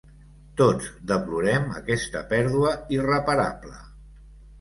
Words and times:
Tots 0.59 0.85
deplorem 1.11 1.67
aquesta 1.79 2.23
pèrdua 2.31 2.71
irreparable. 2.97 3.77